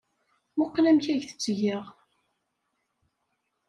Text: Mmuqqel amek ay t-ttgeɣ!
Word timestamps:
Mmuqqel 0.53 0.85
amek 0.89 1.05
ay 1.07 1.19
t-ttgeɣ! 1.21 1.85